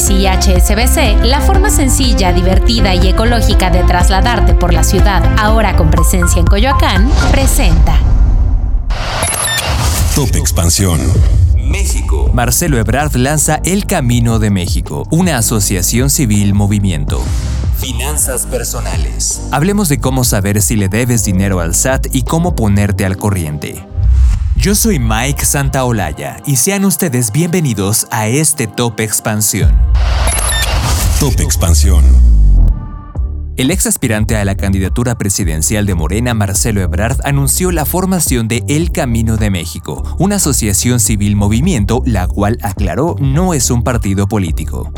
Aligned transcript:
Ecobici 0.00 0.14
y 0.14 0.26
HSBC, 0.26 1.24
la 1.26 1.40
forma 1.40 1.68
sencilla, 1.68 2.32
divertida 2.32 2.94
y 2.94 3.08
ecológica 3.08 3.70
de 3.70 3.82
trasladarte 3.82 4.54
por 4.54 4.72
la 4.72 4.82
ciudad, 4.82 5.22
ahora 5.38 5.76
con 5.76 5.90
presencia 5.90 6.40
en 6.40 6.46
Coyoacán, 6.46 7.10
presenta. 7.30 7.98
Top 10.14 10.34
Expansión. 10.36 11.00
México. 11.56 12.30
Marcelo 12.32 12.78
Ebrard 12.78 13.14
lanza 13.16 13.60
El 13.64 13.84
Camino 13.84 14.38
de 14.38 14.50
México, 14.50 15.06
una 15.10 15.36
asociación 15.36 16.08
civil 16.08 16.54
movimiento. 16.54 17.22
Finanzas 17.78 18.46
personales. 18.46 19.42
Hablemos 19.50 19.88
de 19.88 20.00
cómo 20.00 20.24
saber 20.24 20.62
si 20.62 20.76
le 20.76 20.88
debes 20.88 21.24
dinero 21.24 21.60
al 21.60 21.74
SAT 21.74 22.06
y 22.12 22.22
cómo 22.22 22.54
ponerte 22.54 23.04
al 23.04 23.16
corriente. 23.18 23.84
Yo 24.60 24.74
soy 24.74 24.98
Mike 24.98 25.46
Santaolalla 25.46 26.36
y 26.44 26.56
sean 26.56 26.84
ustedes 26.84 27.32
bienvenidos 27.32 28.06
a 28.10 28.28
este 28.28 28.66
Top 28.66 29.00
Expansión. 29.00 29.74
Top 31.18 31.40
Expansión. 31.40 32.04
El 33.56 33.70
ex 33.70 33.86
aspirante 33.86 34.36
a 34.36 34.44
la 34.44 34.56
candidatura 34.56 35.16
presidencial 35.16 35.86
de 35.86 35.94
Morena, 35.94 36.34
Marcelo 36.34 36.82
Ebrard, 36.82 37.20
anunció 37.24 37.72
la 37.72 37.86
formación 37.86 38.48
de 38.48 38.62
El 38.68 38.92
Camino 38.92 39.38
de 39.38 39.48
México, 39.48 40.02
una 40.18 40.36
asociación 40.36 41.00
civil 41.00 41.36
movimiento, 41.36 42.02
la 42.04 42.26
cual 42.26 42.58
aclaró 42.62 43.16
no 43.18 43.54
es 43.54 43.70
un 43.70 43.82
partido 43.82 44.28
político. 44.28 44.92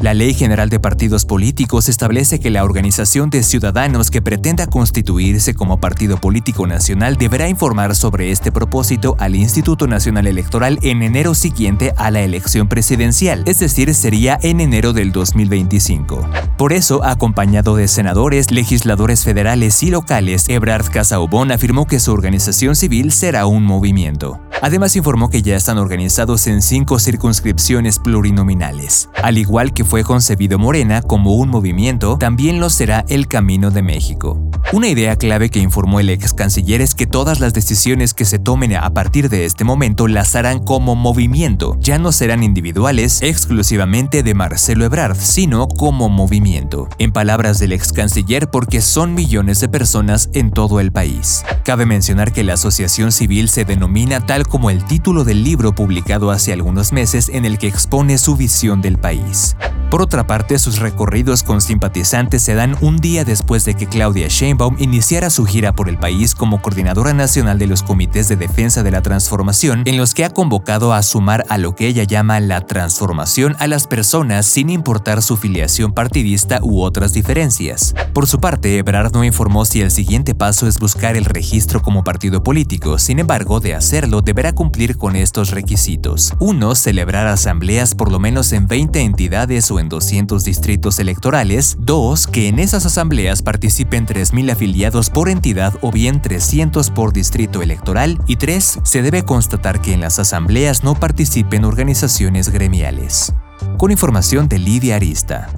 La 0.00 0.14
Ley 0.14 0.32
General 0.32 0.70
de 0.70 0.80
Partidos 0.80 1.26
Políticos 1.26 1.90
establece 1.90 2.40
que 2.40 2.48
la 2.48 2.64
organización 2.64 3.28
de 3.28 3.42
ciudadanos 3.42 4.10
que 4.10 4.22
pretenda 4.22 4.66
constituirse 4.66 5.52
como 5.52 5.78
partido 5.78 6.16
político 6.16 6.66
nacional 6.66 7.16
deberá 7.16 7.50
informar 7.50 7.94
sobre 7.94 8.30
este 8.30 8.50
propósito 8.50 9.14
al 9.18 9.34
Instituto 9.34 9.86
Nacional 9.86 10.26
Electoral 10.26 10.78
en 10.80 11.02
enero 11.02 11.34
siguiente 11.34 11.92
a 11.98 12.10
la 12.10 12.22
elección 12.22 12.66
presidencial, 12.66 13.42
es 13.44 13.58
decir, 13.58 13.94
sería 13.94 14.38
en 14.40 14.60
enero 14.60 14.94
del 14.94 15.12
2025. 15.12 16.26
Por 16.56 16.72
eso, 16.72 17.04
acompañado 17.04 17.76
de 17.76 17.86
senadores, 17.86 18.50
legisladores 18.50 19.22
federales 19.22 19.82
y 19.82 19.90
locales, 19.90 20.48
Ebrard 20.48 20.88
Casaubon 20.90 21.52
afirmó 21.52 21.86
que 21.86 22.00
su 22.00 22.10
organización 22.10 22.74
civil 22.74 23.12
será 23.12 23.44
un 23.44 23.64
movimiento. 23.64 24.40
Además 24.62 24.94
informó 24.96 25.30
que 25.30 25.42
ya 25.42 25.56
están 25.56 25.78
organizados 25.78 26.46
en 26.46 26.60
cinco 26.62 26.98
circunscripciones 26.98 27.98
plurinominales. 27.98 29.08
Al 29.22 29.38
igual 29.38 29.72
que 29.72 29.84
fue 29.84 30.04
concebido 30.04 30.58
Morena 30.58 31.02
como 31.02 31.34
un 31.34 31.48
movimiento, 31.48 32.18
también 32.18 32.60
lo 32.60 32.68
será 32.68 33.04
el 33.08 33.26
Camino 33.26 33.70
de 33.70 33.82
México. 33.82 34.50
Una 34.72 34.86
idea 34.86 35.16
clave 35.16 35.50
que 35.50 35.58
informó 35.58 35.98
el 35.98 36.10
ex 36.10 36.32
canciller 36.32 36.80
es 36.80 36.94
que 36.94 37.08
todas 37.08 37.40
las 37.40 37.52
decisiones 37.52 38.14
que 38.14 38.24
se 38.24 38.38
tomen 38.38 38.76
a 38.76 38.88
partir 38.94 39.28
de 39.28 39.44
este 39.44 39.64
momento 39.64 40.06
las 40.06 40.36
harán 40.36 40.60
como 40.60 40.94
movimiento, 40.94 41.76
ya 41.80 41.98
no 41.98 42.12
serán 42.12 42.44
individuales 42.44 43.20
exclusivamente 43.20 44.22
de 44.22 44.32
Marcelo 44.32 44.84
Ebrard, 44.84 45.16
sino 45.16 45.66
como 45.66 46.08
movimiento. 46.08 46.88
En 46.98 47.10
palabras 47.10 47.58
del 47.58 47.72
ex 47.72 47.92
canciller, 47.92 48.48
porque 48.48 48.80
son 48.80 49.12
millones 49.12 49.58
de 49.58 49.68
personas 49.68 50.30
en 50.34 50.52
todo 50.52 50.78
el 50.78 50.92
país. 50.92 51.42
Cabe 51.64 51.84
mencionar 51.84 52.32
que 52.32 52.44
la 52.44 52.54
asociación 52.54 53.10
civil 53.10 53.48
se 53.48 53.64
denomina 53.64 54.24
tal 54.24 54.46
como 54.46 54.70
el 54.70 54.84
título 54.84 55.24
del 55.24 55.42
libro 55.42 55.74
publicado 55.74 56.30
hace 56.30 56.52
algunos 56.52 56.92
meses 56.92 57.28
en 57.28 57.44
el 57.44 57.58
que 57.58 57.66
expone 57.66 58.18
su 58.18 58.36
visión 58.36 58.80
del 58.82 58.98
país. 58.98 59.56
Por 59.90 60.02
otra 60.02 60.24
parte, 60.24 60.56
sus 60.60 60.78
recorridos 60.78 61.42
con 61.42 61.60
simpatizantes 61.60 62.42
se 62.42 62.54
dan 62.54 62.76
un 62.80 62.98
día 62.98 63.24
después 63.24 63.64
de 63.64 63.74
que 63.74 63.88
Claudia 63.88 64.28
Sheinbaum 64.28 64.76
iniciara 64.78 65.30
su 65.30 65.44
gira 65.44 65.72
por 65.72 65.88
el 65.88 65.98
país 65.98 66.36
como 66.36 66.62
coordinadora 66.62 67.12
nacional 67.12 67.58
de 67.58 67.66
los 67.66 67.82
comités 67.82 68.28
de 68.28 68.36
defensa 68.36 68.84
de 68.84 68.92
la 68.92 69.02
transformación, 69.02 69.82
en 69.86 69.96
los 69.96 70.14
que 70.14 70.24
ha 70.24 70.30
convocado 70.30 70.94
a 70.94 71.02
sumar 71.02 71.44
a 71.48 71.58
lo 71.58 71.74
que 71.74 71.88
ella 71.88 72.04
llama 72.04 72.38
la 72.38 72.60
transformación 72.60 73.56
a 73.58 73.66
las 73.66 73.88
personas 73.88 74.46
sin 74.46 74.70
importar 74.70 75.22
su 75.22 75.36
filiación 75.36 75.92
partidista 75.92 76.60
u 76.62 76.82
otras 76.82 77.12
diferencias. 77.12 77.92
Por 78.14 78.28
su 78.28 78.38
parte, 78.38 78.78
Ebrard 78.78 79.12
no 79.12 79.24
informó 79.24 79.64
si 79.64 79.80
el 79.80 79.90
siguiente 79.90 80.36
paso 80.36 80.68
es 80.68 80.78
buscar 80.78 81.16
el 81.16 81.24
registro 81.24 81.82
como 81.82 82.04
partido 82.04 82.44
político, 82.44 82.96
sin 83.00 83.18
embargo, 83.18 83.58
de 83.58 83.74
hacerlo 83.74 84.20
deberá 84.22 84.52
cumplir 84.52 84.96
con 84.96 85.16
estos 85.16 85.50
requisitos. 85.50 86.32
1. 86.38 86.76
Celebrar 86.76 87.26
asambleas 87.26 87.96
por 87.96 88.12
lo 88.12 88.20
menos 88.20 88.52
en 88.52 88.68
20 88.68 89.00
entidades 89.00 89.68
o 89.72 89.79
en 89.80 89.88
200 89.88 90.44
distritos 90.44 90.98
electorales. 90.98 91.76
2. 91.80 92.26
Que 92.28 92.48
en 92.48 92.58
esas 92.58 92.86
asambleas 92.86 93.42
participen 93.42 94.06
3.000 94.06 94.52
afiliados 94.52 95.10
por 95.10 95.28
entidad 95.28 95.74
o 95.82 95.90
bien 95.90 96.22
300 96.22 96.90
por 96.90 97.12
distrito 97.12 97.62
electoral. 97.62 98.18
Y 98.26 98.36
3. 98.36 98.80
Se 98.84 99.02
debe 99.02 99.24
constatar 99.24 99.80
que 99.80 99.92
en 99.92 100.00
las 100.00 100.18
asambleas 100.18 100.84
no 100.84 100.94
participen 100.94 101.64
organizaciones 101.64 102.50
gremiales. 102.50 103.32
Con 103.78 103.90
información 103.90 104.48
de 104.48 104.58
Lidia 104.58 104.96
Arista. 104.96 105.48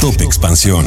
Top 0.00 0.20
Expansión. 0.20 0.84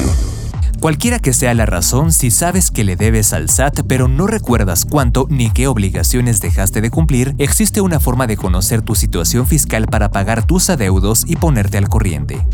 Cualquiera 0.80 1.18
que 1.18 1.34
sea 1.34 1.56
la 1.56 1.66
razón, 1.66 2.14
si 2.14 2.30
sabes 2.30 2.70
que 2.70 2.84
le 2.84 2.96
debes 2.96 3.34
al 3.34 3.50
SAT 3.50 3.82
pero 3.88 4.08
no 4.08 4.28
recuerdas 4.28 4.86
cuánto 4.86 5.26
ni 5.28 5.50
qué 5.50 5.66
obligaciones 5.66 6.40
dejaste 6.40 6.82
de 6.82 6.92
cumplir, 6.92 7.34
existe 7.40 7.82
una 7.82 8.00
forma 8.00 8.28
de 8.28 8.38
conocer 8.38 8.84
tu 8.84 8.94
situación 8.94 9.48
fiscal 9.48 9.88
para 9.88 10.12
pagar 10.12 10.46
tus 10.46 10.70
adeudos 10.70 11.26
y 11.28 11.36
ponerte 11.36 11.80
al 11.80 11.90
corriente. 11.90 12.46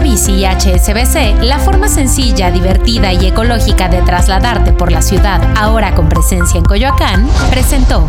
Ecobici 0.00 0.32
y 0.32 0.44
HSBC, 0.46 1.42
la 1.42 1.58
forma 1.58 1.86
sencilla, 1.86 2.50
divertida 2.50 3.12
y 3.12 3.26
ecológica 3.26 3.90
de 3.90 4.00
trasladarte 4.00 4.72
por 4.72 4.90
la 4.90 5.02
ciudad, 5.02 5.42
ahora 5.58 5.94
con 5.94 6.08
presencia 6.08 6.56
en 6.56 6.64
Coyoacán, 6.64 7.28
presentó. 7.50 8.08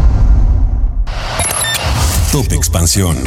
Top 2.31 2.49
Expansión. 2.53 3.17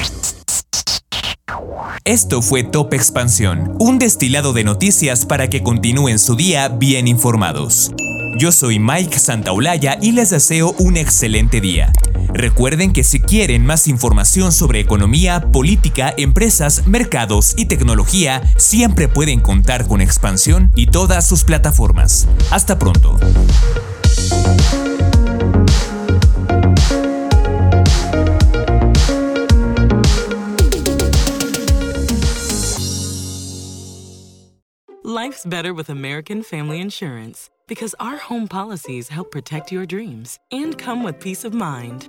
Esto 2.05 2.41
fue 2.41 2.63
Top 2.63 2.95
Expansión, 2.95 3.77
un 3.79 3.99
destilado 3.99 4.55
de 4.55 4.65
noticias 4.65 5.27
para 5.27 5.51
que 5.51 5.63
continúen 5.63 6.19
su 6.19 6.35
día 6.35 6.69
bien 6.69 7.07
informados. 7.07 7.93
Yo 8.39 8.51
soy 8.51 8.79
Mike 8.79 9.19
Santaolalla 9.19 9.99
y 10.01 10.13
les 10.13 10.31
deseo 10.31 10.75
un 10.79 10.97
excelente 10.97 11.61
día. 11.61 11.93
Recuerden 12.35 12.93
que 12.93 13.05
si 13.05 13.21
quieren 13.21 13.65
más 13.65 13.87
información 13.87 14.51
sobre 14.51 14.81
economía, 14.81 15.53
política, 15.53 16.13
empresas, 16.17 16.85
mercados 16.85 17.55
y 17.57 17.67
tecnología, 17.67 18.43
siempre 18.57 19.07
pueden 19.07 19.41
contar 19.41 19.87
con 19.87 20.01
Expansión 20.01 20.73
y 20.75 20.89
todas 20.89 21.29
sus 21.29 21.45
plataformas. 21.45 22.27
Hasta 22.51 22.77
pronto. 22.77 23.17
Life's 35.05 35.47
better 35.47 35.73
with 35.73 35.89
American 35.89 36.43
Family 36.43 36.81
Insurance 36.81 37.49
because 37.69 37.95
our 38.01 38.17
home 38.17 38.49
policies 38.49 39.09
help 39.09 39.31
protect 39.31 39.71
your 39.71 39.87
dreams 39.87 40.39
and 40.51 40.77
come 40.77 41.05
with 41.05 41.21
peace 41.21 41.45
of 41.45 41.55
mind. 41.55 42.09